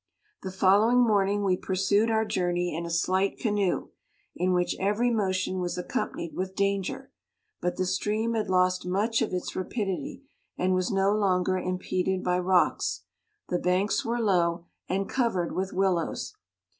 The 0.41 0.49
following 0.51 0.97
morning 0.97 1.43
we 1.43 1.55
pursued 1.55 2.09
our 2.09 2.25
journey 2.25 2.75
in 2.75 2.87
a 2.87 2.89
slight 2.89 3.37
canoe, 3.37 3.89
in 4.35 4.51
which 4.51 4.75
every 4.79 5.11
motion 5.11 5.59
was 5.59 5.77
accompanied 5.77 6.33
with 6.33 6.55
danger; 6.55 7.11
but 7.61 7.75
the 7.77 7.85
stream 7.85 8.33
had 8.33 8.49
lost 8.49 8.83
much 8.83 9.21
of 9.21 9.31
its 9.31 9.55
rapidity, 9.55 10.23
and 10.57 10.73
was 10.73 10.89
no 10.89 11.13
longer 11.13 11.55
im 11.59 11.77
peded 11.77 12.23
by 12.23 12.39
rocks, 12.39 13.03
the 13.49 13.59
banks 13.59 14.03
were 14.03 14.19
low, 14.19 14.65
and 14.89 15.07
covered 15.07 15.51
with 15.55 15.71
willows. 15.71 16.33